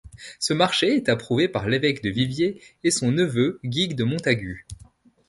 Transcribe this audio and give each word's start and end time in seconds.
Ce 0.39 0.51
marché 0.53 0.95
est 0.95 1.09
approuvé 1.09 1.47
par 1.47 1.69
l'évêque 1.69 2.01
de 2.01 2.09
Viviers 2.09 2.59
et 2.83 2.89
son 2.89 3.11
neveu 3.11 3.59
Guigues 3.63 3.93
de 3.95 4.03
Montagut. 4.03 4.65